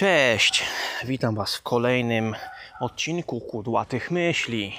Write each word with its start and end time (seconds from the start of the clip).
Cześć, 0.00 0.64
witam 1.04 1.34
Was 1.34 1.56
w 1.56 1.62
kolejnym 1.62 2.36
odcinku 2.80 3.40
Kudłatych 3.40 4.10
Myśli. 4.10 4.76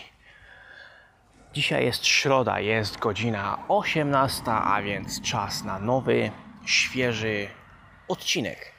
Dzisiaj 1.54 1.86
jest 1.86 2.06
środa, 2.06 2.60
jest 2.60 3.00
godzina 3.00 3.60
18, 3.68 4.52
a 4.52 4.82
więc 4.82 5.22
czas 5.22 5.64
na 5.64 5.80
nowy, 5.80 6.32
świeży 6.66 7.48
odcinek. 8.08 8.72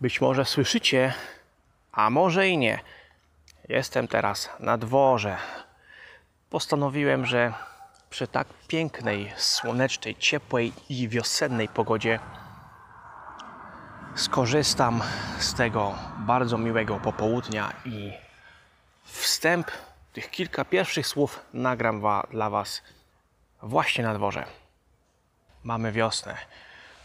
Być 0.00 0.20
może 0.20 0.44
słyszycie, 0.44 1.12
a 1.92 2.10
może 2.10 2.48
i 2.48 2.58
nie. 2.58 2.80
Jestem 3.68 4.08
teraz 4.08 4.50
na 4.60 4.78
dworze. 4.78 5.36
Postanowiłem, 6.50 7.26
że 7.26 7.52
przy 8.10 8.26
tak 8.26 8.48
pięknej, 8.68 9.32
słonecznej, 9.36 10.16
ciepłej 10.16 10.72
i 10.88 11.08
wiosennej 11.08 11.68
pogodzie 11.68 12.18
skorzystam 14.14 15.02
z 15.38 15.54
tego 15.54 15.94
bardzo 16.18 16.58
miłego 16.58 17.00
popołudnia 17.00 17.72
i 17.84 18.12
wstęp 19.04 19.70
tych 20.12 20.30
kilka 20.30 20.64
pierwszych 20.64 21.06
słów 21.06 21.40
nagram 21.54 22.00
wa 22.00 22.26
dla 22.30 22.50
Was 22.50 22.82
właśnie 23.62 24.04
na 24.04 24.14
dworze. 24.14 24.44
Mamy 25.64 25.92
wiosnę. 25.92 26.36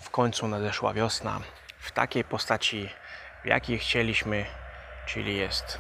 W 0.02 0.10
końcu 0.10 0.48
nadeszła 0.48 0.94
wiosna 0.94 1.40
w 1.80 1.92
takiej 1.92 2.24
postaci, 2.24 2.90
w 3.44 3.48
jakiej 3.48 3.80
chcieliśmy, 3.80 4.46
czyli 5.06 5.38
jest 5.38 5.80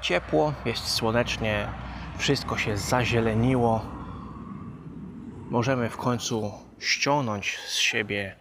ciepło, 0.00 0.54
jest 0.64 0.88
słonecznie, 0.88 1.68
wszystko 2.18 2.58
się 2.58 2.76
zazieleniło. 2.76 3.84
Możemy 5.50 5.88
w 5.90 5.96
końcu 5.96 6.52
ściągnąć 6.78 7.58
z 7.58 7.76
siebie 7.76 8.36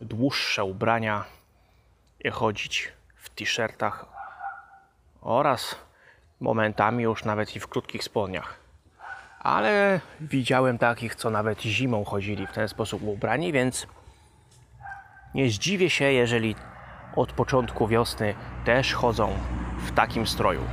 dłuższe 0.00 0.64
ubrania 0.64 1.24
chodzić 2.30 2.92
w 3.16 3.30
t-shirtach 3.30 4.06
oraz 5.20 5.76
momentami 6.40 7.04
już 7.04 7.24
nawet 7.24 7.56
i 7.56 7.60
w 7.60 7.68
krótkich 7.68 8.04
spodniach. 8.04 8.54
Ale 9.40 10.00
widziałem 10.20 10.78
takich, 10.78 11.14
co 11.14 11.30
nawet 11.30 11.60
zimą 11.60 12.04
chodzili 12.04 12.46
w 12.46 12.52
ten 12.52 12.68
sposób 12.68 13.02
ubrani, 13.02 13.52
więc 13.52 13.86
nie 15.34 15.50
zdziwię 15.50 15.90
się, 15.90 16.04
jeżeli 16.04 16.56
od 17.16 17.32
początku 17.32 17.88
wiosny 17.88 18.34
też 18.64 18.94
chodzą 18.94 19.38
w 19.78 19.92
takim 19.92 20.26
stroju. 20.26 20.64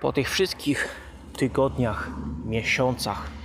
Po 0.00 0.12
tych 0.12 0.30
wszystkich 0.30 0.88
tygodniach, 1.36 2.08
miesiącach 2.44 3.35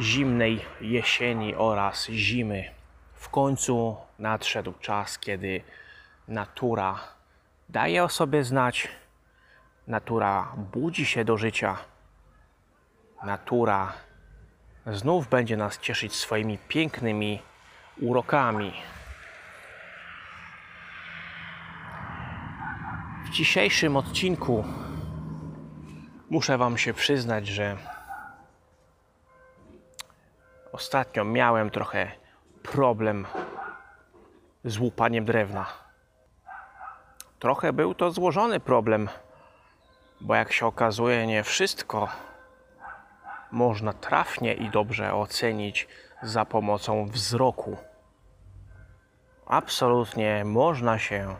zimnej 0.00 0.60
jesieni 0.80 1.54
oraz 1.54 2.06
zimy. 2.06 2.70
W 3.14 3.28
końcu 3.28 3.96
nadszedł 4.18 4.72
czas, 4.80 5.18
kiedy 5.18 5.62
natura 6.28 6.98
daje 7.68 8.04
o 8.04 8.08
sobie 8.08 8.44
znać, 8.44 8.88
natura 9.86 10.52
budzi 10.72 11.06
się 11.06 11.24
do 11.24 11.38
życia, 11.38 11.76
natura 13.24 13.92
znów 14.86 15.28
będzie 15.28 15.56
nas 15.56 15.78
cieszyć 15.78 16.14
swoimi 16.14 16.58
pięknymi 16.58 17.42
urokami. 18.00 18.72
W 23.24 23.30
dzisiejszym 23.30 23.96
odcinku 23.96 24.64
muszę 26.30 26.58
Wam 26.58 26.78
się 26.78 26.94
przyznać, 26.94 27.46
że 27.46 27.93
ostatnio 30.74 31.24
miałem 31.24 31.70
trochę 31.70 32.12
problem 32.62 33.26
z 34.64 34.78
łupaniem 34.78 35.24
drewna. 35.24 35.66
Trochę 37.38 37.72
był 37.72 37.94
to 37.94 38.10
złożony 38.10 38.60
problem, 38.60 39.08
bo 40.20 40.34
jak 40.34 40.52
się 40.52 40.66
okazuje, 40.66 41.26
nie 41.26 41.42
wszystko 41.42 42.08
można 43.50 43.92
trafnie 43.92 44.54
i 44.54 44.70
dobrze 44.70 45.14
ocenić 45.14 45.88
za 46.22 46.44
pomocą 46.44 47.06
wzroku. 47.06 47.76
Absolutnie 49.46 50.44
można 50.44 50.98
się 50.98 51.36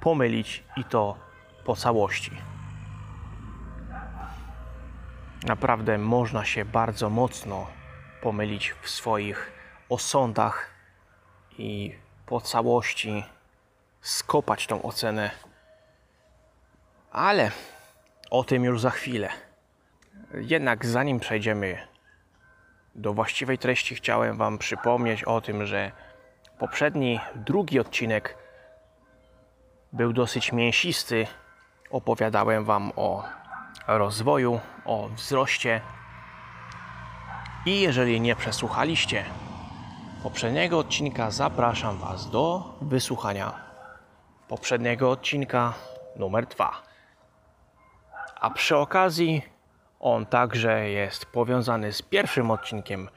pomylić 0.00 0.64
i 0.76 0.84
to 0.84 1.16
po 1.64 1.76
całości. 1.76 2.51
Naprawdę 5.44 5.98
można 5.98 6.44
się 6.44 6.64
bardzo 6.64 7.10
mocno 7.10 7.66
pomylić 8.20 8.74
w 8.82 8.90
swoich 8.90 9.52
osądach 9.88 10.70
i 11.58 11.94
po 12.26 12.40
całości 12.40 13.24
skopać 14.00 14.66
tą 14.66 14.82
ocenę. 14.82 15.30
Ale 17.10 17.50
o 18.30 18.44
tym 18.44 18.64
już 18.64 18.80
za 18.80 18.90
chwilę. 18.90 19.28
Jednak 20.34 20.86
zanim 20.86 21.20
przejdziemy 21.20 21.86
do 22.94 23.12
właściwej 23.12 23.58
treści, 23.58 23.94
chciałem 23.94 24.36
Wam 24.36 24.58
przypomnieć 24.58 25.24
o 25.24 25.40
tym, 25.40 25.66
że 25.66 25.92
poprzedni, 26.58 27.20
drugi 27.34 27.80
odcinek 27.80 28.36
był 29.92 30.12
dosyć 30.12 30.52
mięsisty. 30.52 31.26
Opowiadałem 31.90 32.64
Wam 32.64 32.92
o 32.96 33.41
rozwoju, 33.86 34.60
o 34.84 35.08
wzroście. 35.08 35.80
I 37.66 37.80
jeżeli 37.80 38.20
nie 38.20 38.36
przesłuchaliście 38.36 39.24
poprzedniego 40.22 40.78
odcinka, 40.78 41.30
zapraszam 41.30 41.98
Was 41.98 42.30
do 42.30 42.74
wysłuchania 42.80 43.52
poprzedniego 44.48 45.10
odcinka 45.10 45.74
numer 46.16 46.46
2. 46.46 46.82
A 48.40 48.50
przy 48.50 48.76
okazji 48.76 49.42
on 50.00 50.26
także 50.26 50.88
jest 50.88 51.26
powiązany 51.26 51.92
z 51.92 52.02
pierwszym 52.02 52.50
odcinkiem 52.50 53.08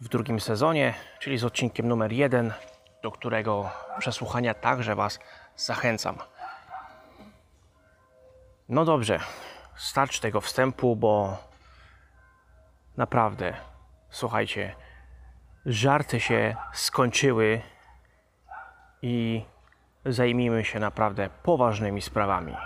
w 0.00 0.08
drugim 0.08 0.40
sezonie, 0.40 0.94
czyli 1.18 1.38
z 1.38 1.44
odcinkiem 1.44 1.88
numer 1.88 2.12
1, 2.12 2.52
do 3.02 3.10
którego 3.10 3.70
przesłuchania 3.98 4.54
także 4.54 4.94
Was 4.94 5.18
zachęcam. 5.56 6.18
No 8.70 8.84
dobrze, 8.84 9.20
starczy 9.76 10.20
tego 10.20 10.40
wstępu, 10.40 10.96
bo 10.96 11.36
naprawdę, 12.96 13.54
słuchajcie, 14.10 14.74
żarty 15.66 16.20
się 16.20 16.56
skończyły 16.72 17.60
i 19.02 19.44
zajmijmy 20.06 20.64
się 20.64 20.80
naprawdę 20.80 21.30
poważnymi 21.42 22.02
sprawami. 22.02 22.56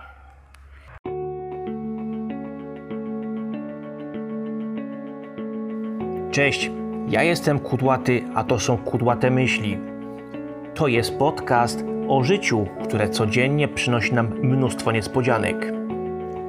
Cześć, 6.30 6.70
ja 7.08 7.22
jestem 7.22 7.58
Kudłaty, 7.60 8.24
a 8.34 8.44
to 8.44 8.60
są 8.60 8.78
Kudłate 8.78 9.30
Myśli. 9.30 9.78
To 10.74 10.86
jest 10.86 11.18
podcast 11.18 11.84
o 12.08 12.24
życiu, 12.24 12.66
które 12.84 13.08
codziennie 13.08 13.68
przynosi 13.68 14.14
nam 14.14 14.26
mnóstwo 14.26 14.92
niespodzianek. 14.92 15.83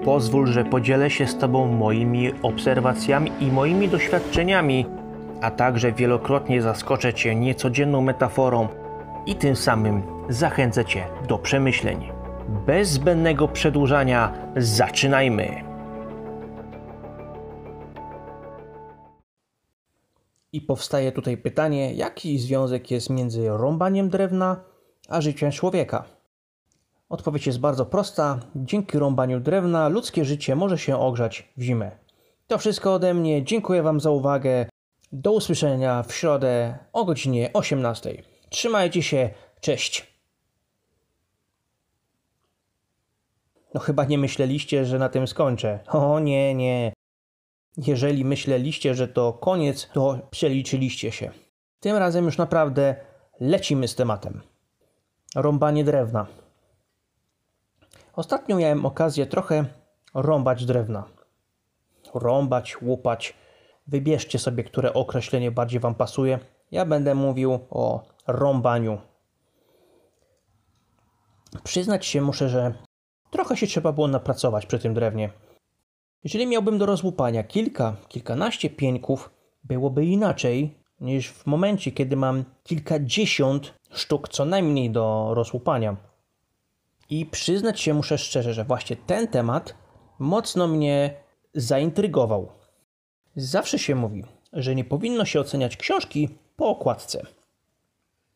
Pozwól, 0.06 0.48
że 0.48 0.66
podzielę 0.66 1.10
się 1.10 1.28
z 1.28 1.38
Tobą 1.38 1.68
moimi 1.68 2.32
obserwacjami 2.42 3.32
i 3.40 3.52
moimi 3.52 3.90
doświadczeniami, 3.90 4.86
a 5.42 5.52
także 5.52 5.92
wielokrotnie 5.92 6.62
zaskoczę 6.62 7.14
Cię 7.14 7.36
niecodzienną 7.36 8.02
metaforą 8.02 8.68
i 9.26 9.36
tym 9.36 9.56
samym 9.56 10.04
zachęcę 10.30 10.86
Cię 10.86 11.08
do 11.28 11.38
przemyśleń. 11.38 12.10
Bez 12.66 12.90
zbędnego 12.90 13.48
przedłużania, 13.48 14.34
zaczynajmy! 14.58 15.64
I 20.54 20.62
powstaje 20.62 21.12
tutaj 21.12 21.38
pytanie, 21.38 21.94
jaki 21.94 22.40
związek 22.40 22.92
jest 22.92 23.10
między 23.10 23.50
rąbaniem 23.50 24.10
drewna 24.10 24.64
a 25.10 25.22
życiem 25.22 25.52
człowieka? 25.52 26.15
Odpowiedź 27.16 27.48
jest 27.48 27.60
bardzo 27.60 27.86
prosta. 27.86 28.40
Dzięki 28.56 29.00
rąbaniu 29.00 29.40
drewna 29.40 29.88
ludzkie 29.88 30.26
życie 30.26 30.56
może 30.56 30.78
się 30.78 31.00
ogrzać 31.00 31.50
w 31.58 31.62
zimę. 31.62 31.92
To 32.48 32.58
wszystko 32.58 32.94
ode 32.94 33.14
mnie. 33.14 33.44
Dziękuję 33.44 33.84
Wam 33.84 34.00
za 34.00 34.12
uwagę. 34.12 34.66
Do 35.12 35.32
usłyszenia 35.32 36.04
w 36.04 36.14
środę 36.14 36.78
o 36.94 37.06
godzinie 37.06 37.50
18. 37.54 38.24
Trzymajcie 38.50 39.04
się. 39.04 39.30
Cześć. 39.62 40.14
No 43.74 43.80
chyba 43.82 44.06
nie 44.06 44.18
myśleliście, 44.18 44.86
że 44.86 45.00
na 45.00 45.10
tym 45.10 45.28
skończę. 45.28 45.80
O 45.88 46.20
nie, 46.20 46.56
nie. 46.56 46.94
Jeżeli 47.78 48.26
myśleliście, 48.26 48.96
że 48.96 49.08
to 49.08 49.34
koniec, 49.34 49.90
to 49.94 50.20
przeliczyliście 50.32 51.12
się. 51.12 51.32
Tym 51.80 51.96
razem 51.98 52.26
już 52.26 52.38
naprawdę 52.38 52.96
lecimy 53.40 53.88
z 53.88 53.96
tematem. 53.96 54.42
Rąbanie 55.36 55.84
drewna. 55.84 56.45
Ostatnio 58.16 58.58
miałem 58.58 58.86
okazję 58.86 59.26
trochę 59.26 59.66
rąbać 60.14 60.66
drewna. 60.66 61.04
Rąbać, 62.14 62.82
łupać. 62.82 63.34
Wybierzcie 63.88 64.40
sobie, 64.40 64.64
które 64.64 64.94
określenie 64.94 65.52
bardziej 65.52 65.80
Wam 65.80 65.96
pasuje. 65.96 66.40
Ja 66.72 66.86
będę 66.86 67.16
mówił 67.16 67.60
o 67.70 68.04
rąbaniu. 68.28 68.98
Przyznać 71.64 72.06
się 72.06 72.22
muszę, 72.22 72.50
że 72.50 72.74
trochę 73.32 73.58
się 73.58 73.68
trzeba 73.68 73.92
było 73.92 74.08
napracować 74.08 74.66
przy 74.66 74.80
tym 74.80 74.94
drewnie. 74.94 75.30
Jeżeli 76.24 76.48
miałbym 76.48 76.78
do 76.78 76.86
rozłupania 76.86 77.44
kilka, 77.44 77.96
kilkanaście 78.08 78.70
pieńków, 78.70 79.30
byłoby 79.64 80.06
inaczej 80.06 80.78
niż 81.00 81.32
w 81.32 81.46
momencie, 81.46 81.92
kiedy 81.92 82.16
mam 82.16 82.44
kilkadziesiąt 82.64 83.74
sztuk 83.92 84.30
co 84.30 84.46
najmniej 84.46 84.92
do 84.92 85.32
rozłupania. 85.34 85.96
I 87.10 87.26
przyznać 87.26 87.82
się 87.82 87.94
muszę 87.94 88.18
szczerze, 88.18 88.54
że 88.54 88.64
właśnie 88.64 88.96
ten 88.96 89.28
temat 89.28 89.76
mocno 90.20 90.68
mnie 90.68 91.14
zaintrygował. 91.54 92.52
Zawsze 93.36 93.80
się 93.80 93.96
mówi, 93.96 94.24
że 94.54 94.76
nie 94.76 94.84
powinno 94.84 95.26
się 95.26 95.40
oceniać 95.40 95.78
książki 95.78 96.30
po 96.56 96.70
okładce. 96.70 97.26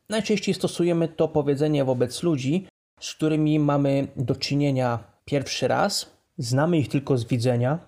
Najczęściej 0.09 0.53
stosujemy 0.53 1.07
to 1.07 1.27
powiedzenie 1.27 1.85
wobec 1.85 2.23
ludzi, 2.23 2.67
z 2.99 3.13
którymi 3.13 3.59
mamy 3.59 4.07
do 4.15 4.35
czynienia 4.35 5.03
pierwszy 5.25 5.67
raz, 5.67 6.11
znamy 6.37 6.77
ich 6.77 6.89
tylko 6.89 7.17
z 7.17 7.25
widzenia, 7.25 7.79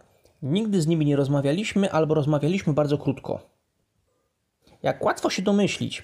nigdy 0.42 0.82
z 0.82 0.88
nimi 0.88 1.06
nie 1.06 1.16
rozmawialiśmy 1.16 1.92
albo 1.92 2.14
rozmawialiśmy 2.14 2.74
bardzo 2.74 2.98
krótko. 2.98 3.40
Jak 4.84 5.06
łatwo 5.06 5.30
się 5.30 5.42
domyślić, 5.42 6.04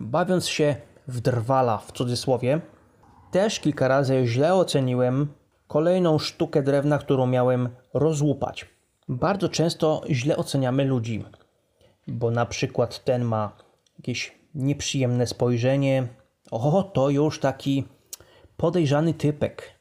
bawiąc 0.00 0.48
się 0.48 0.76
w 1.08 1.20
drwala 1.20 1.78
w 1.78 1.92
cudzysłowie, 1.92 2.60
też 3.30 3.60
kilka 3.60 3.88
razy 3.88 4.26
źle 4.26 4.54
oceniłem 4.54 5.28
kolejną 5.68 6.18
sztukę 6.18 6.62
drewna, 6.62 6.98
którą 6.98 7.26
miałem 7.26 7.68
rozłupać. 7.94 8.66
Bardzo 9.08 9.48
często 9.48 10.02
źle 10.10 10.36
oceniamy 10.36 10.84
ludzi, 10.84 11.24
bo 12.06 12.30
na 12.30 12.46
przykład 12.46 13.04
ten 13.04 13.24
ma 13.24 13.52
jakieś 13.98 14.38
nieprzyjemne 14.54 15.26
spojrzenie. 15.26 16.08
O, 16.50 16.82
to 16.82 17.10
już 17.10 17.40
taki 17.40 17.84
podejrzany 18.56 19.14
typek. 19.14 19.80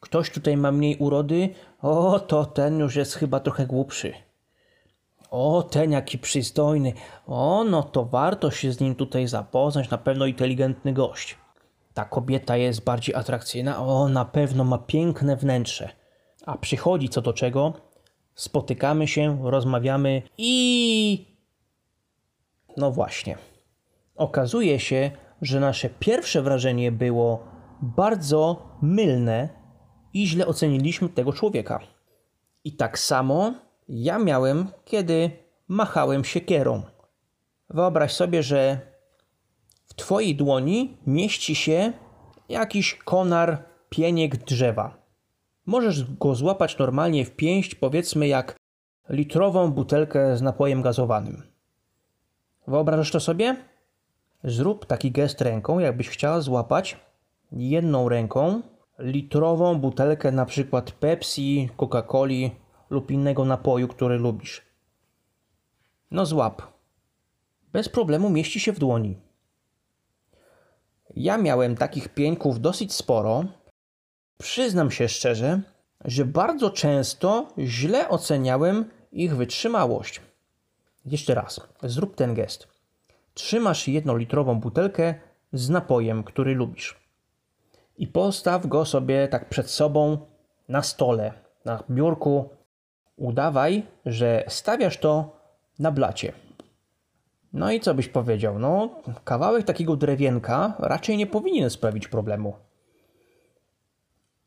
Ktoś 0.00 0.30
tutaj 0.30 0.56
ma 0.56 0.72
mniej 0.72 0.96
urody, 0.96 1.48
o, 1.82 2.20
to 2.20 2.44
ten 2.44 2.78
już 2.78 2.96
jest 2.96 3.14
chyba 3.14 3.40
trochę 3.40 3.66
głupszy. 3.66 4.12
O, 5.30 5.62
ten 5.62 5.92
jaki 5.92 6.18
przystojny. 6.18 6.92
O, 7.26 7.64
no 7.64 7.82
to 7.82 8.04
warto 8.04 8.50
się 8.50 8.72
z 8.72 8.80
nim 8.80 8.94
tutaj 8.94 9.26
zapoznać, 9.26 9.90
na 9.90 9.98
pewno 9.98 10.26
inteligentny 10.26 10.92
gość. 10.92 11.38
Ta 11.94 12.04
kobieta 12.04 12.56
jest 12.56 12.84
bardziej 12.84 13.14
atrakcyjna, 13.14 13.86
o, 13.86 14.08
na 14.08 14.24
pewno 14.24 14.64
ma 14.64 14.78
piękne 14.78 15.36
wnętrze. 15.36 15.88
A 16.46 16.58
przychodzi 16.58 17.08
co 17.08 17.20
do 17.20 17.32
czego, 17.32 17.72
spotykamy 18.34 19.08
się, 19.08 19.38
rozmawiamy 19.50 20.22
i. 20.38 21.26
No 22.76 22.90
właśnie. 22.90 23.38
Okazuje 24.16 24.80
się, 24.80 25.10
że 25.42 25.60
nasze 25.60 25.90
pierwsze 25.90 26.42
wrażenie 26.42 26.92
było 26.92 27.44
bardzo 27.82 28.68
mylne 28.82 29.48
i 30.12 30.26
źle 30.26 30.46
oceniliśmy 30.46 31.08
tego 31.08 31.32
człowieka. 31.32 31.80
I 32.64 32.72
tak 32.72 32.98
samo 32.98 33.54
ja 33.88 34.18
miałem, 34.18 34.68
kiedy 34.84 35.30
machałem 35.68 36.24
siekierą. 36.24 36.82
Wyobraź 37.70 38.12
sobie, 38.12 38.42
że 38.42 38.89
w 39.90 39.94
Twojej 39.94 40.36
dłoni 40.36 40.96
mieści 41.06 41.54
się 41.54 41.92
jakiś 42.48 42.94
konar 42.94 43.64
pieniek 43.88 44.36
drzewa. 44.36 44.96
Możesz 45.66 46.14
go 46.14 46.34
złapać 46.34 46.78
normalnie 46.78 47.24
w 47.24 47.36
pięść, 47.36 47.74
powiedzmy 47.74 48.28
jak 48.28 48.56
litrową 49.08 49.70
butelkę 49.70 50.36
z 50.36 50.42
napojem 50.42 50.82
gazowanym. 50.82 51.42
Wyobrażasz 52.66 53.10
to 53.10 53.20
sobie? 53.20 53.56
Zrób 54.44 54.86
taki 54.86 55.10
gest 55.10 55.40
ręką, 55.40 55.78
jakbyś 55.78 56.08
chciała 56.08 56.40
złapać 56.40 56.96
jedną 57.52 58.08
ręką 58.08 58.62
litrową 58.98 59.78
butelkę 59.78 60.32
na 60.32 60.46
przykład 60.46 60.92
Pepsi, 60.92 61.68
Coca-Coli 61.76 62.50
lub 62.90 63.10
innego 63.10 63.44
napoju, 63.44 63.88
który 63.88 64.18
lubisz. 64.18 64.62
No 66.10 66.26
złap. 66.26 66.62
Bez 67.72 67.88
problemu 67.88 68.30
mieści 68.30 68.60
się 68.60 68.72
w 68.72 68.78
dłoni. 68.78 69.16
Ja 71.16 71.38
miałem 71.38 71.76
takich 71.76 72.08
pieńków 72.08 72.60
dosyć 72.60 72.94
sporo. 72.94 73.44
Przyznam 74.38 74.90
się 74.90 75.08
szczerze, 75.08 75.60
że 76.04 76.24
bardzo 76.24 76.70
często 76.70 77.48
źle 77.58 78.08
oceniałem 78.08 78.84
ich 79.12 79.36
wytrzymałość. 79.36 80.20
Jeszcze 81.06 81.34
raz, 81.34 81.60
zrób 81.82 82.14
ten 82.14 82.34
gest. 82.34 82.68
Trzymasz 83.34 83.88
jednolitrową 83.88 84.60
butelkę 84.60 85.14
z 85.52 85.70
napojem, 85.70 86.24
który 86.24 86.54
lubisz. 86.54 87.00
I 87.98 88.06
postaw 88.06 88.66
go 88.66 88.84
sobie 88.84 89.28
tak 89.28 89.48
przed 89.48 89.70
sobą 89.70 90.18
na 90.68 90.82
stole, 90.82 91.32
na 91.64 91.84
biurku. 91.90 92.48
Udawaj, 93.16 93.86
że 94.06 94.44
stawiasz 94.48 94.98
to 94.98 95.36
na 95.78 95.92
blacie. 95.92 96.32
No 97.52 97.72
i 97.72 97.80
co 97.80 97.94
byś 97.94 98.08
powiedział? 98.08 98.58
No, 98.58 99.02
kawałek 99.24 99.66
takiego 99.66 99.96
drewienka 99.96 100.74
raczej 100.78 101.16
nie 101.16 101.26
powinien 101.26 101.70
sprawić 101.70 102.08
problemu. 102.08 102.56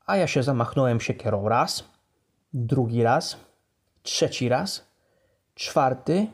A 0.06 0.18
ja 0.18 0.28
się 0.28 0.44
zamachnąłem 0.44 1.00
siekierą 1.00 1.50
raz, 1.50 1.84
drugi 2.54 3.04
raz, 3.04 3.38
trzeci 4.04 4.50
raz, 4.50 4.88
czwarty, 5.56 6.28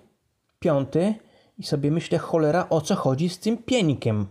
piąty 0.60 1.14
i 1.58 1.64
sobie 1.64 1.92
myślę, 1.92 2.18
cholera, 2.18 2.70
o 2.70 2.82
co 2.82 2.96
chodzi 2.96 3.30
z 3.30 3.40
tym 3.40 3.58
pienikiem? 3.58 4.28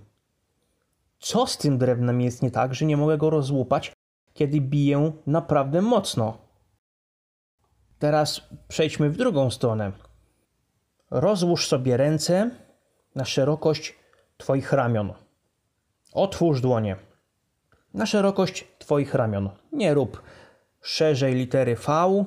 Co 1.19 1.47
z 1.47 1.59
tym 1.59 1.79
drewnem 1.79 2.21
jest 2.21 2.43
nie 2.43 2.51
tak, 2.51 2.75
że 2.75 2.87
nie 2.87 2.97
mogę 2.97 3.19
go 3.19 3.31
rozłupać, 3.31 3.93
kiedy 4.35 4.61
biję 4.61 5.13
naprawdę 5.27 5.83
mocno? 5.83 6.39
Teraz 7.99 8.41
przejdźmy 8.69 9.11
w 9.11 9.17
drugą 9.17 9.51
stronę. 9.51 9.93
Rozłóż 11.11 11.69
sobie 11.69 11.97
ręce 11.97 12.51
na 13.15 13.25
szerokość 13.25 13.95
Twoich 14.37 14.73
ramion. 14.73 15.13
Otwórz 16.13 16.61
dłonie. 16.61 16.97
Na 17.95 18.07
szerokość 18.07 18.69
Twoich 18.79 19.15
ramion. 19.15 19.51
Nie 19.73 19.95
rób 19.95 20.23
szerzej 20.81 21.35
litery 21.35 21.77
V 21.77 22.25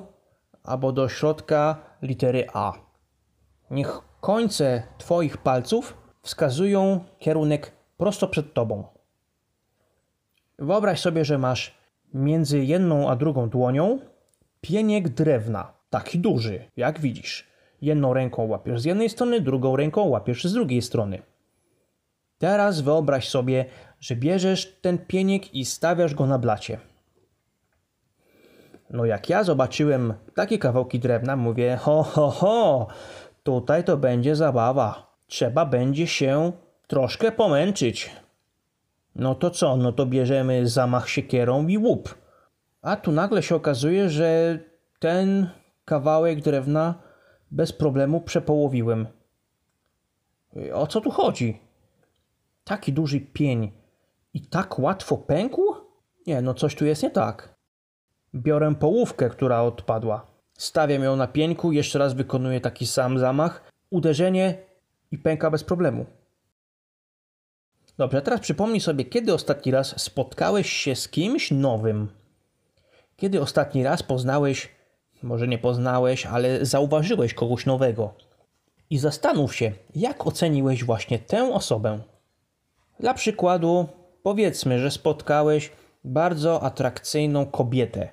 albo 0.64 0.92
do 0.92 1.08
środka 1.08 1.76
litery 2.02 2.46
A. 2.52 2.72
Niech 3.70 4.00
końce 4.20 4.82
Twoich 4.98 5.36
palców 5.36 5.96
wskazują 6.22 7.04
kierunek 7.18 7.72
prosto 7.96 8.28
przed 8.28 8.54
Tobą. 8.54 8.84
Wyobraź 10.58 11.00
sobie, 11.00 11.24
że 11.24 11.38
masz 11.38 11.74
między 12.14 12.64
jedną 12.64 13.10
a 13.10 13.16
drugą 13.16 13.48
dłonią 13.48 13.98
pieniek 14.60 15.08
drewna, 15.08 15.72
taki 15.90 16.18
duży, 16.18 16.70
jak 16.76 17.00
widzisz. 17.00 17.51
Jedną 17.82 18.14
ręką 18.14 18.46
łapiesz 18.46 18.80
z 18.80 18.84
jednej 18.84 19.08
strony, 19.08 19.40
drugą 19.40 19.76
ręką 19.76 20.02
łapiesz 20.02 20.44
z 20.44 20.52
drugiej 20.52 20.82
strony. 20.82 21.22
Teraz 22.38 22.80
wyobraź 22.80 23.28
sobie, 23.28 23.64
że 24.00 24.16
bierzesz 24.16 24.76
ten 24.80 24.98
pieniek 24.98 25.54
i 25.54 25.64
stawiasz 25.64 26.14
go 26.14 26.26
na 26.26 26.38
blacie. 26.38 26.78
No 28.90 29.04
jak 29.04 29.28
ja 29.28 29.44
zobaczyłem 29.44 30.14
takie 30.34 30.58
kawałki 30.58 30.98
drewna, 30.98 31.36
mówię, 31.36 31.76
ho, 31.76 32.02
ho, 32.02 32.30
ho, 32.30 32.86
tutaj 33.42 33.84
to 33.84 33.96
będzie 33.96 34.36
zabawa. 34.36 35.16
Trzeba 35.26 35.66
będzie 35.66 36.06
się 36.06 36.52
troszkę 36.86 37.32
pomęczyć. 37.32 38.10
No 39.14 39.34
to 39.34 39.50
co? 39.50 39.76
No 39.76 39.92
to 39.92 40.06
bierzemy 40.06 40.68
zamach 40.68 41.08
siekierą 41.08 41.66
i 41.66 41.78
łup. 41.78 42.14
A 42.82 42.96
tu 42.96 43.12
nagle 43.12 43.42
się 43.42 43.54
okazuje, 43.54 44.08
że 44.08 44.58
ten 44.98 45.48
kawałek 45.84 46.40
drewna 46.40 46.94
bez 47.52 47.72
problemu 47.72 48.20
przepołowiłem. 48.20 49.06
O 50.72 50.86
co 50.86 51.00
tu 51.00 51.10
chodzi? 51.10 51.60
Taki 52.64 52.92
duży 52.92 53.20
pień 53.20 53.72
i 54.34 54.40
tak 54.40 54.78
łatwo 54.78 55.16
pękł? 55.16 55.62
Nie, 56.26 56.42
no 56.42 56.54
coś 56.54 56.74
tu 56.74 56.84
jest 56.84 57.02
nie 57.02 57.10
tak. 57.10 57.54
Biorę 58.34 58.74
połówkę, 58.74 59.30
która 59.30 59.62
odpadła. 59.62 60.26
Stawiam 60.58 61.02
ją 61.02 61.16
na 61.16 61.26
pieńku, 61.26 61.72
jeszcze 61.72 61.98
raz 61.98 62.14
wykonuję 62.14 62.60
taki 62.60 62.86
sam 62.86 63.18
zamach, 63.18 63.72
uderzenie 63.90 64.58
i 65.10 65.18
pęka 65.18 65.50
bez 65.50 65.64
problemu. 65.64 66.06
Dobrze, 67.98 68.22
teraz 68.22 68.40
przypomnij 68.40 68.80
sobie, 68.80 69.04
kiedy 69.04 69.34
ostatni 69.34 69.72
raz 69.72 70.02
spotkałeś 70.02 70.70
się 70.70 70.94
z 70.94 71.08
kimś 71.08 71.50
nowym. 71.50 72.08
Kiedy 73.16 73.40
ostatni 73.40 73.84
raz 73.84 74.02
poznałeś, 74.02 74.68
może 75.22 75.48
nie 75.48 75.58
poznałeś, 75.58 76.26
ale 76.26 76.66
zauważyłeś 76.66 77.34
kogoś 77.34 77.66
nowego. 77.66 78.14
I 78.90 78.98
zastanów 78.98 79.54
się, 79.54 79.72
jak 79.96 80.26
oceniłeś 80.26 80.84
właśnie 80.84 81.18
tę 81.18 81.54
osobę. 81.54 82.00
Dla 83.00 83.14
przykładu, 83.14 83.86
powiedzmy, 84.22 84.78
że 84.78 84.90
spotkałeś 84.90 85.72
bardzo 86.04 86.62
atrakcyjną 86.62 87.46
kobietę. 87.46 88.08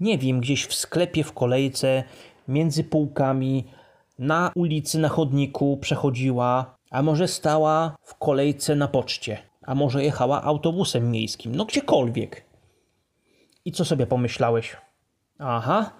Nie 0.00 0.18
wiem, 0.18 0.40
gdzieś 0.40 0.66
w 0.66 0.74
sklepie, 0.74 1.24
w 1.24 1.32
kolejce, 1.32 2.04
między 2.48 2.84
półkami, 2.84 3.64
na 4.18 4.52
ulicy, 4.54 4.98
na 4.98 5.08
chodniku 5.08 5.76
przechodziła, 5.76 6.78
a 6.90 7.02
może 7.02 7.28
stała 7.28 7.96
w 8.02 8.14
kolejce 8.14 8.76
na 8.76 8.88
poczcie, 8.88 9.38
a 9.62 9.74
może 9.74 10.04
jechała 10.04 10.42
autobusem 10.42 11.10
miejskim, 11.10 11.54
no 11.54 11.64
gdziekolwiek. 11.64 12.44
I 13.64 13.72
co 13.72 13.84
sobie 13.84 14.06
pomyślałeś? 14.06 14.76
Aha, 15.38 15.90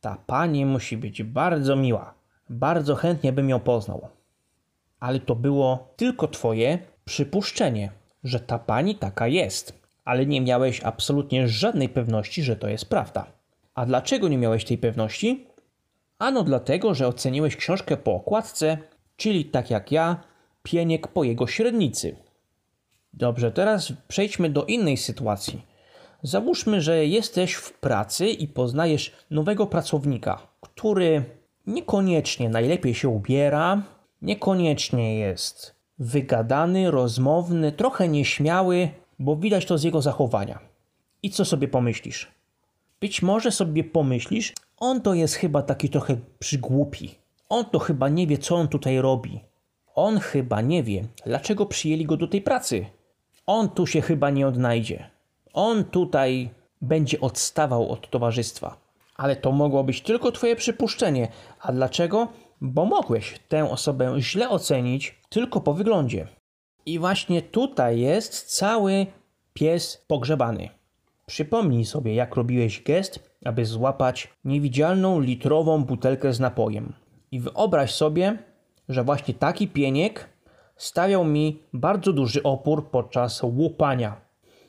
ta 0.00 0.16
pani 0.26 0.66
musi 0.66 0.96
być 0.96 1.22
bardzo 1.22 1.76
miła. 1.76 2.14
Bardzo 2.50 2.94
chętnie 2.94 3.32
bym 3.32 3.48
ją 3.48 3.60
poznał. 3.60 4.08
Ale 5.00 5.20
to 5.20 5.34
było 5.34 5.94
tylko 5.96 6.28
twoje 6.28 6.78
przypuszczenie, 7.04 7.90
że 8.24 8.40
ta 8.40 8.58
pani 8.58 8.94
taka 8.94 9.28
jest. 9.28 9.82
Ale 10.04 10.26
nie 10.26 10.40
miałeś 10.40 10.80
absolutnie 10.84 11.48
żadnej 11.48 11.88
pewności, 11.88 12.42
że 12.42 12.56
to 12.56 12.68
jest 12.68 12.88
prawda. 12.88 13.26
A 13.74 13.86
dlaczego 13.86 14.28
nie 14.28 14.38
miałeś 14.38 14.64
tej 14.64 14.78
pewności? 14.78 15.46
Ano 16.18 16.42
dlatego, 16.42 16.94
że 16.94 17.08
oceniłeś 17.08 17.56
książkę 17.56 17.96
po 17.96 18.14
okładce, 18.14 18.78
czyli 19.16 19.44
tak 19.44 19.70
jak 19.70 19.92
ja, 19.92 20.20
pieniek 20.62 21.08
po 21.08 21.24
jego 21.24 21.46
średnicy. 21.46 22.16
Dobrze, 23.12 23.52
teraz 23.52 23.92
przejdźmy 24.08 24.50
do 24.50 24.64
innej 24.64 24.96
sytuacji. 24.96 25.71
Załóżmy, 26.24 26.80
że 26.80 27.06
jesteś 27.06 27.54
w 27.54 27.72
pracy 27.72 28.28
i 28.28 28.48
poznajesz 28.48 29.12
nowego 29.30 29.66
pracownika, 29.66 30.46
który 30.60 31.24
niekoniecznie 31.66 32.48
najlepiej 32.48 32.94
się 32.94 33.08
ubiera, 33.08 33.82
niekoniecznie 34.22 35.18
jest 35.18 35.74
wygadany, 35.98 36.90
rozmowny, 36.90 37.72
trochę 37.72 38.08
nieśmiały, 38.08 38.88
bo 39.18 39.36
widać 39.36 39.66
to 39.66 39.78
z 39.78 39.82
jego 39.82 40.02
zachowania. 40.02 40.58
I 41.22 41.30
co 41.30 41.44
sobie 41.44 41.68
pomyślisz? 41.68 42.32
Być 43.00 43.22
może 43.22 43.50
sobie 43.50 43.84
pomyślisz, 43.84 44.52
on 44.76 45.00
to 45.00 45.14
jest 45.14 45.34
chyba 45.34 45.62
taki 45.62 45.88
trochę 45.88 46.16
przygłupi. 46.38 47.14
On 47.48 47.64
to 47.64 47.78
chyba 47.78 48.08
nie 48.08 48.26
wie, 48.26 48.38
co 48.38 48.56
on 48.56 48.68
tutaj 48.68 49.00
robi. 49.00 49.40
On 49.94 50.18
chyba 50.18 50.60
nie 50.60 50.82
wie, 50.82 51.04
dlaczego 51.26 51.66
przyjęli 51.66 52.04
go 52.04 52.16
do 52.16 52.28
tej 52.28 52.42
pracy. 52.42 52.86
On 53.46 53.68
tu 53.68 53.86
się 53.86 54.00
chyba 54.00 54.30
nie 54.30 54.46
odnajdzie. 54.46 55.10
On 55.52 55.84
tutaj 55.84 56.50
będzie 56.82 57.20
odstawał 57.20 57.90
od 57.90 58.10
towarzystwa. 58.10 58.76
Ale 59.16 59.36
to 59.36 59.52
mogło 59.52 59.84
być 59.84 60.00
tylko 60.00 60.32
Twoje 60.32 60.56
przypuszczenie. 60.56 61.28
A 61.60 61.72
dlaczego? 61.72 62.28
Bo 62.60 62.84
mogłeś 62.84 63.40
tę 63.48 63.70
osobę 63.70 64.14
źle 64.18 64.48
ocenić 64.48 65.18
tylko 65.28 65.60
po 65.60 65.74
wyglądzie. 65.74 66.26
I 66.86 66.98
właśnie 66.98 67.42
tutaj 67.42 68.00
jest 68.00 68.42
cały 68.42 69.06
pies 69.54 70.04
pogrzebany. 70.06 70.68
Przypomnij 71.26 71.84
sobie, 71.84 72.14
jak 72.14 72.34
robiłeś 72.34 72.82
gest, 72.82 73.32
aby 73.44 73.66
złapać 73.66 74.28
niewidzialną 74.44 75.20
litrową 75.20 75.84
butelkę 75.84 76.32
z 76.32 76.40
napojem. 76.40 76.92
I 77.30 77.40
wyobraź 77.40 77.94
sobie, 77.94 78.38
że 78.88 79.04
właśnie 79.04 79.34
taki 79.34 79.68
pieniek 79.68 80.28
stawiał 80.76 81.24
mi 81.24 81.62
bardzo 81.72 82.12
duży 82.12 82.42
opór 82.42 82.90
podczas 82.90 83.42
łupania. 83.42 84.21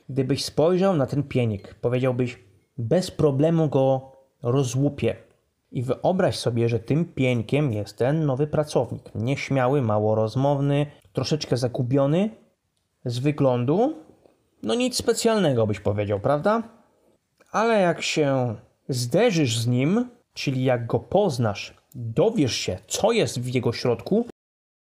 Gdybyś 0.08 0.44
spojrzał 0.44 0.96
na 0.96 1.06
ten 1.06 1.22
pieniek, 1.22 1.74
powiedziałbyś, 1.74 2.38
bez 2.78 3.10
problemu 3.10 3.68
go 3.68 4.12
rozłupię. 4.42 5.16
I 5.72 5.82
wyobraź 5.82 6.36
sobie, 6.38 6.68
że 6.68 6.78
tym 6.78 7.04
pieńkiem 7.04 7.72
jest 7.72 7.98
ten 7.98 8.26
nowy 8.26 8.46
pracownik. 8.46 9.14
Nieśmiały, 9.14 9.82
mało 9.82 10.14
rozmowny, 10.14 10.86
troszeczkę 11.12 11.56
zagubiony 11.56 12.30
z 13.04 13.18
wyglądu. 13.18 13.94
No 14.62 14.74
nic 14.74 14.96
specjalnego 14.96 15.66
byś 15.66 15.80
powiedział, 15.80 16.20
prawda? 16.20 16.62
Ale 17.52 17.80
jak 17.80 18.02
się 18.02 18.54
zderzysz 18.88 19.58
z 19.58 19.66
nim, 19.66 20.08
czyli 20.34 20.64
jak 20.64 20.86
go 20.86 20.98
poznasz, 20.98 21.74
dowiesz 21.94 22.54
się, 22.54 22.78
co 22.86 23.12
jest 23.12 23.40
w 23.40 23.54
jego 23.54 23.72
środku, 23.72 24.26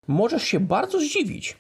możesz 0.07 0.43
się 0.43 0.61
bardzo 0.61 1.01
zdziwić. 1.01 1.57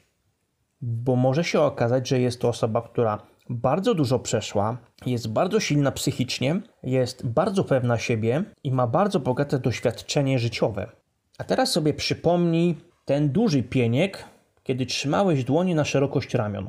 Bo 0.81 1.17
może 1.17 1.45
się 1.45 1.61
okazać, 1.61 2.09
że 2.09 2.21
jest 2.21 2.41
to 2.41 2.49
osoba, 2.49 2.83
która 2.83 3.19
bardzo 3.51 3.95
dużo 3.95 4.19
przeszła, 4.19 4.77
jest 5.07 5.33
bardzo 5.33 5.61
silna 5.61 5.93
psychicznie, 5.93 6.61
jest 6.83 7.27
bardzo 7.27 7.65
pewna 7.65 7.99
siebie 7.99 8.45
i 8.65 8.73
ma 8.73 8.87
bardzo 8.87 9.21
bogate 9.21 9.59
doświadczenie 9.59 10.39
życiowe. 10.39 10.91
A 11.39 11.45
teraz 11.45 11.73
sobie 11.73 11.95
przypomnij 11.95 12.75
ten 13.05 13.29
duży 13.29 13.63
pieniek, 13.63 14.25
kiedy 14.63 14.87
trzymałeś 14.87 15.45
dłonie 15.45 15.75
na 15.75 15.85
szerokość 15.85 16.35
ramion. 16.35 16.69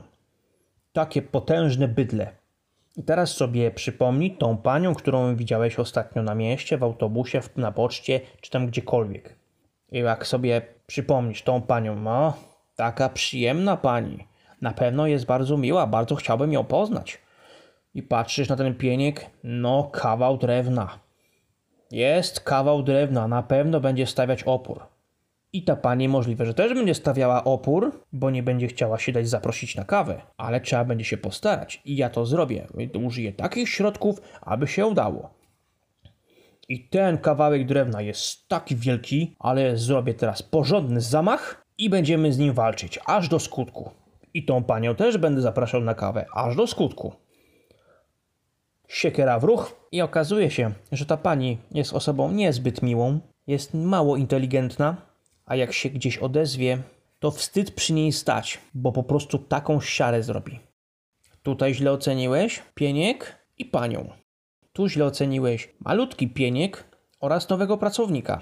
Takie 0.94 1.22
potężne 1.22 1.88
bydle. 1.88 2.32
I 2.98 3.04
teraz 3.04 3.32
sobie 3.32 3.72
przypomnij 3.72 4.38
tą 4.38 4.58
panią, 4.58 4.96
którą 4.96 5.36
widziałeś 5.36 5.80
ostatnio 5.80 6.24
na 6.24 6.36
mieście, 6.36 6.78
w 6.78 6.84
autobusie, 6.84 7.42
na 7.56 7.72
poczcie, 7.72 8.22
czy 8.42 8.52
tam 8.52 8.68
gdziekolwiek. 8.68 9.36
I 9.92 9.98
jak 9.98 10.28
sobie 10.28 10.62
przypomnisz 10.88 11.42
tą 11.42 11.62
panią, 11.62 11.96
no, 11.96 12.34
taka 12.76 13.10
przyjemna 13.10 13.78
pani 13.78 14.28
na 14.62 14.74
pewno 14.74 15.08
jest 15.08 15.26
bardzo 15.26 15.58
miła, 15.58 15.88
bardzo 15.88 16.16
chciałbym 16.16 16.54
ją 16.54 16.64
poznać. 16.64 17.22
I 17.94 18.04
patrzysz 18.04 18.50
na 18.50 18.56
ten 18.56 18.76
pieniek, 18.76 19.26
no 19.44 19.90
kawał 19.94 20.38
drewna. 20.38 21.00
Jest 21.92 22.40
kawał 22.40 22.84
drewna, 22.84 23.28
na 23.28 23.44
pewno 23.44 23.80
będzie 23.80 24.06
stawiać 24.08 24.44
opór. 24.44 24.86
I 25.54 25.64
ta 25.64 25.76
pani 25.76 26.10
możliwe, 26.10 26.46
że 26.46 26.54
też 26.54 26.74
będzie 26.74 26.94
stawiała 26.94 27.44
opór, 27.44 28.04
bo 28.14 28.30
nie 28.30 28.44
będzie 28.44 28.68
chciała 28.68 29.00
się 29.00 29.12
dać 29.12 29.30
zaprosić 29.30 29.76
na 29.76 29.84
kawę, 29.84 30.22
ale 30.38 30.62
trzeba 30.62 30.86
będzie 30.86 31.06
się 31.06 31.18
postarać. 31.18 31.82
I 31.86 31.96
ja 31.96 32.10
to 32.10 32.26
zrobię. 32.26 32.68
Użyję 33.06 33.34
takich 33.34 33.70
środków, 33.70 34.22
aby 34.42 34.68
się 34.68 34.86
udało. 34.86 35.30
I 36.70 36.90
ten 36.90 37.18
kawałek 37.18 37.66
drewna 37.66 38.02
jest 38.02 38.48
taki 38.48 38.76
wielki, 38.76 39.36
ale 39.40 39.78
zrobię 39.78 40.14
teraz 40.14 40.44
porządny 40.44 41.02
zamach 41.02 41.66
i 41.78 41.90
będziemy 41.90 42.34
z 42.34 42.38
nim 42.38 42.54
walczyć, 42.54 43.00
aż 43.06 43.30
do 43.30 43.40
skutku. 43.40 43.92
I 44.38 44.44
tą 44.44 44.64
panią 44.64 44.96
też 44.96 45.18
będę 45.18 45.42
zapraszał 45.42 45.82
na 45.82 45.94
kawę, 45.94 46.26
aż 46.34 46.56
do 46.56 46.68
skutku. 46.68 47.14
Siekiera 48.88 49.40
w 49.40 49.44
ruch 49.44 49.88
i 49.92 50.02
okazuje 50.02 50.52
się, 50.52 50.72
że 50.92 51.06
ta 51.06 51.18
pani 51.18 51.58
jest 51.72 51.94
osobą 51.94 52.32
niezbyt 52.32 52.82
miłą, 52.82 53.20
jest 53.48 53.74
mało 53.74 54.18
inteligentna, 54.18 54.98
a 55.46 55.56
jak 55.56 55.74
się 55.74 55.90
gdzieś 55.90 56.18
odezwie, 56.18 56.78
to 57.20 57.32
wstyd 57.32 57.72
przy 57.72 57.94
niej 57.94 58.12
stać, 58.12 58.60
bo 58.74 58.92
po 58.92 59.04
prostu 59.04 59.38
taką 59.38 59.82
siarę 59.82 60.24
zrobi. 60.24 60.60
Tutaj 61.44 61.74
źle 61.74 61.92
oceniłeś 61.92 62.64
pieniek 62.76 63.36
i 63.58 63.66
panią. 63.66 64.10
Tu 64.74 64.88
źle 64.88 65.06
oceniłeś 65.06 65.76
malutki 65.80 66.28
pieniek 66.28 66.84
oraz 67.20 67.50
nowego 67.50 67.78
pracownika. 67.78 68.42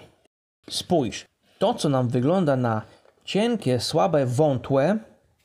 Spójrz, 0.69 1.25
to 1.59 1.73
co 1.73 1.89
nam 1.89 2.07
wygląda 2.07 2.55
na 2.55 2.81
cienkie, 3.23 3.79
słabe, 3.79 4.25
wątłe, 4.25 4.99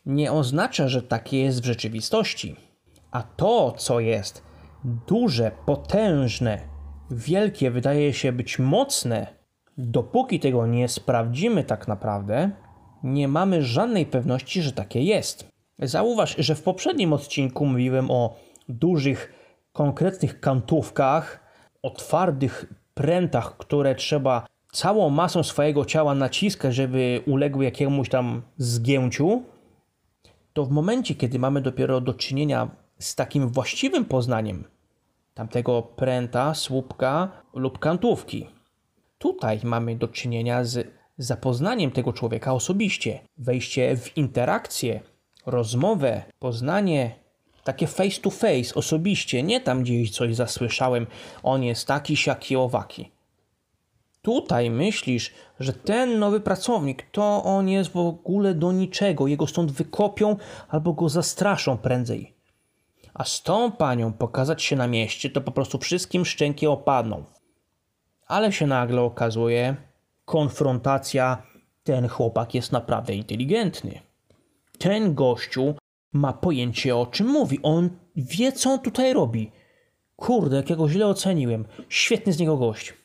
nie 0.06 0.32
oznacza, 0.32 0.88
że 0.88 1.02
takie 1.02 1.40
jest 1.40 1.62
w 1.62 1.64
rzeczywistości. 1.64 2.56
A 3.10 3.22
to, 3.22 3.72
co 3.72 4.00
jest 4.00 4.42
duże, 4.84 5.50
potężne, 5.66 6.60
wielkie, 7.10 7.70
wydaje 7.70 8.12
się 8.12 8.32
być 8.32 8.58
mocne, 8.58 9.26
dopóki 9.78 10.40
tego 10.40 10.66
nie 10.66 10.88
sprawdzimy 10.88 11.64
tak 11.64 11.88
naprawdę, 11.88 12.50
nie 13.02 13.28
mamy 13.28 13.62
żadnej 13.62 14.06
pewności, 14.06 14.62
że 14.62 14.72
takie 14.72 15.02
jest. 15.02 15.48
Zauważ, 15.78 16.36
że 16.38 16.54
w 16.54 16.62
poprzednim 16.62 17.12
odcinku 17.12 17.66
mówiłem 17.66 18.10
o 18.10 18.36
dużych, 18.68 19.32
konkretnych 19.72 20.40
kantówkach, 20.40 21.40
o 21.82 21.90
twardych 21.90 22.74
prętach, 22.94 23.56
które 23.56 23.94
trzeba 23.94 24.46
całą 24.72 25.10
masą 25.10 25.42
swojego 25.42 25.84
ciała 25.84 26.14
naciskać, 26.14 26.74
żeby 26.74 27.22
uległy 27.26 27.64
jakiemuś 27.64 28.08
tam 28.08 28.42
zgięciu 28.56 29.42
to 30.52 30.64
w 30.64 30.70
momencie, 30.70 31.14
kiedy 31.14 31.38
mamy 31.38 31.60
dopiero 31.60 32.00
do 32.00 32.14
czynienia 32.14 32.70
z 32.98 33.14
takim 33.14 33.48
właściwym 33.48 34.04
poznaniem 34.04 34.64
tamtego 35.34 35.82
pręta, 35.82 36.54
słupka 36.54 37.30
lub 37.54 37.78
kantówki, 37.78 38.46
tutaj 39.18 39.60
mamy 39.64 39.96
do 39.96 40.08
czynienia 40.08 40.64
z 40.64 40.88
zapoznaniem 41.18 41.90
tego 41.90 42.12
człowieka 42.12 42.52
osobiście, 42.52 43.20
wejście 43.38 43.96
w 43.96 44.16
interakcję, 44.16 45.00
rozmowę, 45.46 46.22
poznanie 46.38 47.14
takie 47.64 47.86
face 47.86 48.20
to 48.20 48.30
face, 48.30 48.74
osobiście, 48.74 49.42
nie 49.42 49.60
tam 49.60 49.82
gdzieś 49.82 50.10
coś 50.10 50.36
zasłyszałem, 50.36 51.06
on 51.42 51.62
jest 51.62 51.86
taki, 51.86 52.16
siaki, 52.16 52.56
owaki. 52.56 53.10
Tutaj 54.22 54.70
myślisz, 54.70 55.34
że 55.60 55.72
ten 55.72 56.18
nowy 56.18 56.40
pracownik 56.40 57.10
to 57.12 57.44
on 57.44 57.68
jest 57.68 57.90
w 57.90 57.96
ogóle 57.96 58.54
do 58.54 58.72
niczego, 58.72 59.26
jego 59.26 59.46
stąd 59.46 59.72
wykopią 59.72 60.36
albo 60.68 60.92
go 60.92 61.08
zastraszą 61.08 61.78
prędzej. 61.78 62.34
A 63.14 63.24
z 63.24 63.42
tą 63.42 63.72
panią 63.72 64.12
pokazać 64.12 64.62
się 64.62 64.76
na 64.76 64.86
mieście, 64.86 65.30
to 65.30 65.40
po 65.40 65.52
prostu 65.52 65.78
wszystkim 65.78 66.24
szczęki 66.24 66.66
opadną. 66.66 67.24
Ale 68.26 68.52
się 68.52 68.66
nagle 68.66 69.02
okazuje, 69.02 69.76
konfrontacja, 70.24 71.42
ten 71.84 72.08
chłopak 72.08 72.54
jest 72.54 72.72
naprawdę 72.72 73.14
inteligentny. 73.14 74.00
Ten 74.78 75.14
gościu 75.14 75.74
ma 76.12 76.32
pojęcie 76.32 76.96
o 76.96 77.06
czym 77.06 77.26
mówi, 77.26 77.58
on 77.62 77.90
wie 78.16 78.52
co 78.52 78.70
on 78.70 78.78
tutaj 78.78 79.12
robi. 79.12 79.50
Kurde, 80.16 80.56
jakiego 80.56 80.88
źle 80.88 81.06
oceniłem. 81.06 81.64
Świetny 81.88 82.32
z 82.32 82.38
niego 82.38 82.56
gość. 82.56 82.99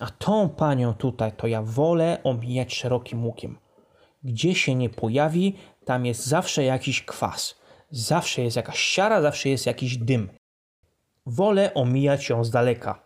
A 0.00 0.06
tą 0.10 0.48
panią 0.48 0.94
tutaj 0.94 1.32
to 1.32 1.46
ja 1.46 1.62
wolę 1.62 2.18
omijać 2.24 2.74
szerokim 2.74 3.26
łukiem. 3.26 3.58
Gdzie 4.24 4.54
się 4.54 4.74
nie 4.74 4.90
pojawi, 4.90 5.56
tam 5.84 6.06
jest 6.06 6.26
zawsze 6.26 6.64
jakiś 6.64 7.04
kwas. 7.04 7.58
Zawsze 7.90 8.42
jest 8.42 8.56
jakaś 8.56 8.78
siara, 8.78 9.22
zawsze 9.22 9.48
jest 9.48 9.66
jakiś 9.66 9.96
dym. 9.96 10.28
Wolę 11.26 11.74
omijać 11.74 12.28
ją 12.28 12.44
z 12.44 12.50
daleka. 12.50 13.02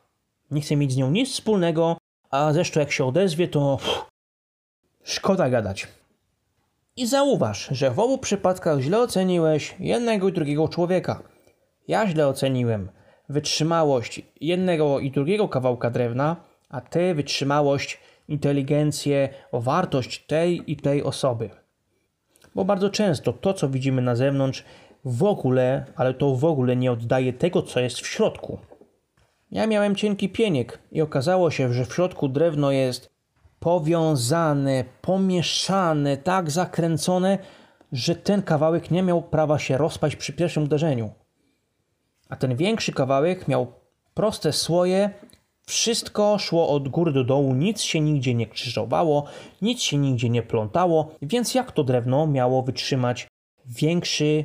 Nie 0.51 0.61
chcę 0.61 0.77
mieć 0.77 0.93
z 0.93 0.97
nią 0.97 1.11
nic 1.11 1.31
wspólnego, 1.33 1.97
a 2.31 2.53
zresztą 2.53 2.81
jak 2.81 2.93
się 2.93 3.05
odezwie, 3.05 3.49
to 3.49 3.79
szkoda 5.03 5.51
gadać. 5.51 5.89
I 6.97 7.07
zauważ, 7.07 7.69
że 7.71 7.91
w 7.91 7.99
obu 7.99 8.19
przypadkach 8.19 8.81
źle 8.81 8.99
oceniłeś 8.99 9.77
jednego 9.79 10.29
i 10.29 10.33
drugiego 10.33 10.69
człowieka. 10.69 11.23
Ja 11.89 12.09
źle 12.09 12.29
oceniłem 12.29 12.91
wytrzymałość 13.29 14.23
jednego 14.41 15.01
i 15.01 15.11
drugiego 15.11 15.49
kawałka 15.49 15.91
drewna, 15.91 16.37
a 16.73 16.81
ty 16.81 17.15
wytrzymałość, 17.15 18.01
inteligencję, 18.29 19.29
wartość 19.53 20.27
tej 20.27 20.73
i 20.73 20.77
tej 20.77 21.03
osoby. 21.03 21.51
Bo 22.55 22.65
bardzo 22.65 22.91
często 22.91 23.33
to, 23.33 23.55
co 23.55 23.69
widzimy 23.69 24.03
na 24.03 24.17
zewnątrz, 24.17 24.65
w 25.05 25.23
ogóle, 25.25 25.85
ale 25.97 26.15
to 26.15 26.35
w 26.35 26.45
ogóle 26.45 26.77
nie 26.77 26.93
oddaje 26.93 27.33
tego, 27.33 27.63
co 27.63 27.81
jest 27.81 28.01
w 28.01 28.07
środku. 28.07 28.59
Ja 29.51 29.67
miałem 29.67 29.97
cienki 29.97 30.29
pieniek 30.29 30.79
i 30.93 31.03
okazało 31.03 31.51
się, 31.51 31.73
że 31.73 31.85
w 31.85 31.95
środku 31.95 32.29
drewno 32.29 32.71
jest 32.71 33.11
powiązane, 33.61 34.85
pomieszane, 35.01 36.17
tak 36.17 36.51
zakręcone, 36.51 37.39
że 37.93 38.17
ten 38.17 38.43
kawałek 38.43 38.91
nie 38.91 39.03
miał 39.03 39.23
prawa 39.23 39.59
się 39.59 39.79
rozpaść 39.79 40.17
przy 40.17 40.33
pierwszym 40.33 40.63
uderzeniu. 40.63 41.11
A 42.29 42.37
ten 42.37 42.57
większy 42.57 42.93
kawałek 42.93 43.49
miał 43.49 43.73
proste 44.15 44.53
słoje, 44.53 45.11
wszystko 45.67 46.39
szło 46.39 46.69
od 46.69 46.89
góry 46.89 47.13
do 47.13 47.25
dołu, 47.25 47.55
nic 47.55 47.83
się 47.83 48.01
nigdzie 48.01 48.35
nie 48.35 48.47
krzyżowało, 48.47 49.25
nic 49.63 49.83
się 49.83 49.97
nigdzie 49.97 50.29
nie 50.29 50.43
plątało, 50.43 51.15
więc 51.23 51.55
jak 51.55 51.73
to 51.73 51.85
drewno 51.85 52.27
miało 52.27 52.63
wytrzymać 52.63 53.29
większy, 53.67 54.45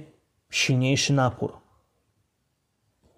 silniejszy 0.50 1.14
napór? 1.14 1.58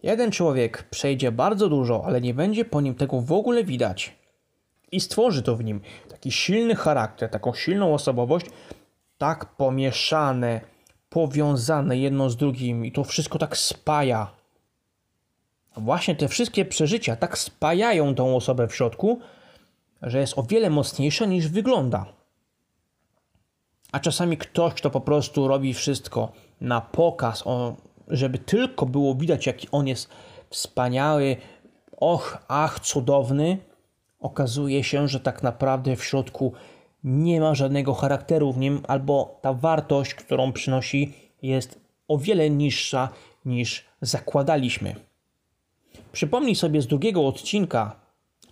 Jeden 0.03 0.31
człowiek 0.31 0.83
przejdzie 0.83 1.31
bardzo 1.31 1.69
dużo, 1.69 2.05
ale 2.05 2.21
nie 2.21 2.33
będzie 2.33 2.65
po 2.65 2.81
nim 2.81 2.95
tego 2.95 3.21
w 3.21 3.31
ogóle 3.31 3.63
widać 3.63 4.19
i 4.91 4.99
stworzy 4.99 5.43
to 5.43 5.55
w 5.55 5.63
nim 5.63 5.81
taki 6.09 6.31
silny 6.31 6.75
charakter, 6.75 7.29
taką 7.29 7.53
silną 7.53 7.93
osobowość, 7.93 8.45
tak 9.17 9.55
pomieszane, 9.55 10.61
powiązane 11.09 11.97
jedno 11.97 12.29
z 12.29 12.37
drugim 12.37 12.85
i 12.85 12.91
to 12.91 13.03
wszystko 13.03 13.39
tak 13.39 13.57
spaja. 13.57 14.38
Właśnie 15.77 16.15
te 16.15 16.27
wszystkie 16.27 16.65
przeżycia 16.65 17.15
tak 17.15 17.37
spajają 17.37 18.15
tą 18.15 18.35
osobę 18.35 18.67
w 18.67 18.75
środku, 18.75 19.19
że 20.01 20.19
jest 20.19 20.37
o 20.37 20.43
wiele 20.43 20.69
mocniejsza 20.69 21.25
niż 21.25 21.47
wygląda. 21.47 22.05
A 23.91 23.99
czasami 23.99 24.37
ktoś, 24.37 24.73
kto 24.73 24.89
po 24.89 25.01
prostu 25.01 25.47
robi 25.47 25.73
wszystko 25.73 26.31
na 26.61 26.81
pokaz, 26.81 27.43
żeby 28.07 28.37
tylko 28.37 28.85
było 28.85 29.15
widać, 29.15 29.47
jaki 29.47 29.67
on 29.71 29.87
jest 29.87 30.09
wspaniały, 30.49 31.37
och, 31.97 32.37
ach, 32.47 32.79
cudowny, 32.79 33.57
okazuje 34.19 34.83
się, 34.83 35.07
że 35.07 35.19
tak 35.19 35.43
naprawdę 35.43 35.95
w 35.95 36.03
środku 36.03 36.53
nie 37.03 37.41
ma 37.41 37.55
żadnego 37.55 37.93
charakteru 37.93 38.53
w 38.53 38.57
nim, 38.57 38.81
albo 38.87 39.39
ta 39.41 39.53
wartość, 39.53 40.13
którą 40.13 40.51
przynosi, 40.51 41.13
jest 41.41 41.79
o 42.07 42.17
wiele 42.17 42.49
niższa 42.49 43.09
niż 43.45 43.85
zakładaliśmy. 44.01 44.95
Przypomnij 46.11 46.55
sobie 46.55 46.81
z 46.81 46.87
drugiego 46.87 47.27
odcinka, 47.27 47.95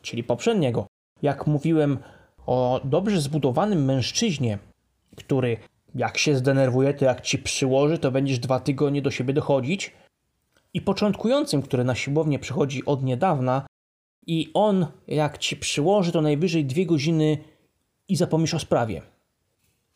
czyli 0.02 0.24
poprzedniego, 0.24 0.88
jak 1.22 1.48
mówiłem 1.48 1.98
o 2.46 2.82
dobrze 2.84 3.22
zbudowanym 3.22 3.86
mężczyźnie, 3.86 4.58
który 5.16 5.58
jak 5.96 6.18
się 6.18 6.36
zdenerwuje, 6.36 6.94
to 6.94 7.06
jak 7.06 7.22
ci 7.22 7.40
przyłoży, 7.40 7.98
to 7.98 8.12
będziesz 8.12 8.40
dwa 8.40 8.60
tygodnie 8.60 9.02
do 9.02 9.12
siebie 9.12 9.34
dochodzić. 9.34 9.94
I 10.74 10.82
początkującym, 10.82 11.62
który 11.62 11.84
na 11.84 11.96
siłownię 11.96 12.40
przychodzi 12.40 12.86
od 12.86 13.04
niedawna, 13.04 13.68
i 14.28 14.52
on, 14.54 14.88
jak 15.08 15.38
ci 15.38 15.56
przyłoży, 15.56 16.12
to 16.12 16.22
najwyżej 16.22 16.66
dwie 16.66 16.86
godziny 16.86 17.38
i 18.08 18.16
zapomnisz 18.16 18.54
o 18.54 18.60
sprawie. 18.60 19.02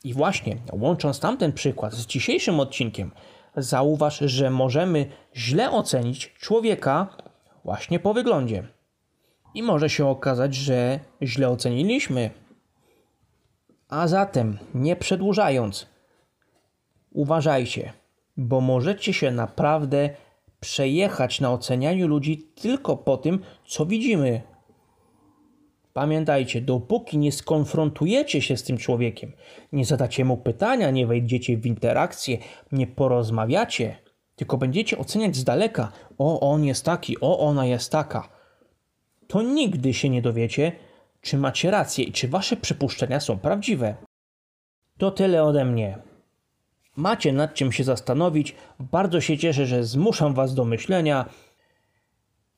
I 0.04 0.14
właśnie, 0.14 0.58
łącząc 0.72 1.20
tamten 1.20 1.54
przykład 1.54 1.94
z 1.94 2.06
dzisiejszym 2.06 2.60
odcinkiem, 2.60 3.12
zauważ, 3.58 4.20
że 4.20 4.50
możemy 4.50 5.06
źle 5.36 5.72
ocenić 5.72 6.34
człowieka 6.34 7.18
właśnie 7.64 8.00
po 8.00 8.14
wyglądzie. 8.14 8.68
I 9.54 9.64
może 9.64 9.90
się 9.90 10.08
okazać, 10.08 10.56
że 10.56 11.00
źle 11.22 11.50
oceniliśmy. 11.50 12.30
A 13.90 14.08
zatem, 14.08 14.58
nie 14.74 14.96
przedłużając, 14.96 15.88
uważajcie, 17.12 17.94
bo 18.38 18.62
możecie 18.62 19.14
się 19.14 19.32
naprawdę 19.32 20.10
przejechać 20.60 21.42
na 21.42 21.52
ocenianiu 21.52 22.08
ludzi 22.08 22.38
tylko 22.62 22.98
po 22.98 23.18
tym, 23.18 23.40
co 23.68 23.86
widzimy. 23.86 24.42
Pamiętajcie, 25.94 26.62
dopóki 26.62 27.18
nie 27.18 27.32
skonfrontujecie 27.32 28.42
się 28.42 28.58
z 28.58 28.64
tym 28.64 28.78
człowiekiem, 28.78 29.32
nie 29.72 29.86
zadacie 29.86 30.26
mu 30.26 30.38
pytania, 30.38 30.92
nie 30.92 31.08
wejdziecie 31.08 31.58
w 31.58 31.66
interakcję, 31.66 32.38
nie 32.72 32.88
porozmawiacie, 32.88 33.96
tylko 34.42 34.58
będziecie 34.58 34.98
oceniać 34.98 35.36
z 35.36 35.44
daleka, 35.44 35.92
o 36.18 36.52
on 36.52 36.64
jest 36.64 36.86
taki, 36.86 37.20
o 37.20 37.40
ona 37.40 37.66
jest 37.66 37.92
taka, 37.92 38.30
to 39.28 39.42
nigdy 39.42 39.94
się 39.94 40.10
nie 40.10 40.22
dowiecie, 40.22 40.72
czy 41.22 41.38
macie 41.38 41.72
rację 41.72 42.06
i 42.06 42.12
czy 42.12 42.28
wasze 42.28 42.58
przypuszczenia 42.58 43.20
są 43.20 43.40
prawdziwe. 43.40 43.96
To 44.98 45.12
tyle 45.12 45.44
ode 45.44 45.66
mnie 45.66 45.98
macie 46.96 47.34
nad 47.34 47.54
czym 47.54 47.72
się 47.72 47.84
zastanowić. 47.84 48.56
Bardzo 48.80 49.22
się 49.22 49.38
cieszę, 49.38 49.66
że 49.66 49.84
zmuszam 49.84 50.34
Was 50.34 50.54
do 50.54 50.66
myślenia. 50.66 51.26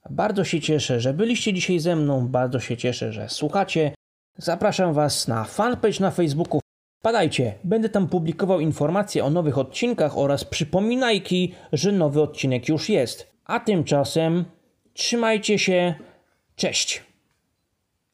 Bardzo 0.10 0.44
się 0.44 0.62
cieszę, 0.62 1.00
że 1.00 1.14
byliście 1.14 1.54
dzisiaj 1.54 1.80
ze 1.80 1.96
mną. 1.96 2.28
Bardzo 2.28 2.60
się 2.60 2.78
cieszę, 2.78 3.14
że 3.14 3.30
słuchacie. 3.30 3.94
Zapraszam 4.38 4.94
Was 4.94 5.28
na 5.28 5.44
fanpage 5.44 6.00
na 6.00 6.12
Facebooku. 6.12 6.63
Padajcie, 7.04 7.54
będę 7.64 7.90
tam 7.90 8.08
publikował 8.08 8.60
informacje 8.60 9.26
o 9.26 9.30
nowych 9.30 9.58
odcinkach 9.58 10.18
oraz 10.18 10.46
przypominajki, 10.46 11.54
że 11.74 11.92
nowy 11.92 12.22
odcinek 12.22 12.70
już 12.70 12.90
jest. 12.90 13.28
A 13.46 13.60
tymczasem 13.60 14.46
trzymajcie 14.94 15.60
się. 15.60 15.94
Cześć! 16.56 17.13